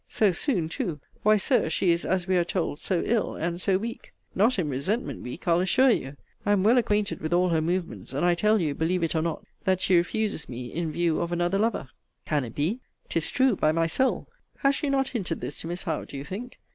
So 0.09 0.31
soon 0.31 0.67
too 0.67 0.99
Why, 1.21 1.37
Sir, 1.37 1.69
she 1.69 1.91
is, 1.91 2.05
as 2.05 2.25
we 2.25 2.35
are 2.35 2.43
told, 2.43 2.79
so 2.79 3.03
ill, 3.05 3.35
and 3.35 3.61
so 3.61 3.77
weak 3.77 4.11
Not 4.33 4.57
in 4.57 4.67
resentment 4.67 5.21
weak, 5.21 5.47
I'll 5.47 5.59
assure 5.59 5.91
you. 5.91 6.17
I 6.43 6.53
am 6.53 6.63
well 6.63 6.79
acquainted 6.79 7.21
with 7.21 7.33
all 7.33 7.49
her 7.49 7.61
movements 7.61 8.11
and 8.11 8.25
I 8.25 8.33
tell 8.33 8.59
you, 8.59 8.73
believe 8.73 9.03
it, 9.03 9.13
or 9.15 9.21
not, 9.21 9.45
that 9.63 9.79
she 9.79 9.95
refuses 9.97 10.49
me 10.49 10.73
in 10.73 10.91
view 10.91 11.21
of 11.21 11.31
another 11.31 11.59
lover. 11.59 11.87
Can 12.25 12.43
it 12.43 12.55
be? 12.55 12.79
'Tis 13.09 13.29
true, 13.29 13.55
by 13.55 13.71
my 13.71 13.85
soul! 13.85 14.27
Has 14.63 14.73
she 14.75 14.89
not 14.89 15.09
hinted 15.09 15.39
this 15.39 15.57
to 15.57 15.67
Miss 15.67 15.83
Howe, 15.83 16.05
do 16.05 16.17
you 16.17 16.23
think? 16.23 16.57